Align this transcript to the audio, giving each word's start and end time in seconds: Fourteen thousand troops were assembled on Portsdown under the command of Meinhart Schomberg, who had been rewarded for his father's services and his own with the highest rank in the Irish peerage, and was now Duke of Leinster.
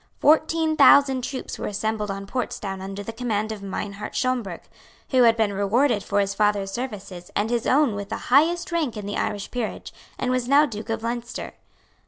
Fourteen 0.19 0.75
thousand 0.75 1.23
troops 1.23 1.59
were 1.59 1.67
assembled 1.67 2.09
on 2.09 2.25
Portsdown 2.25 2.81
under 2.81 3.03
the 3.03 3.13
command 3.13 3.51
of 3.51 3.61
Meinhart 3.61 4.15
Schomberg, 4.15 4.61
who 5.11 5.21
had 5.21 5.37
been 5.37 5.53
rewarded 5.53 6.01
for 6.03 6.19
his 6.19 6.33
father's 6.33 6.71
services 6.71 7.29
and 7.35 7.51
his 7.51 7.67
own 7.67 7.93
with 7.93 8.09
the 8.09 8.31
highest 8.33 8.71
rank 8.71 8.97
in 8.97 9.05
the 9.05 9.15
Irish 9.17 9.51
peerage, 9.51 9.93
and 10.17 10.31
was 10.31 10.47
now 10.47 10.65
Duke 10.65 10.89
of 10.89 11.03
Leinster. 11.03 11.53